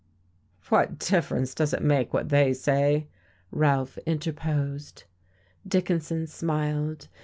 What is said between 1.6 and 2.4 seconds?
it make what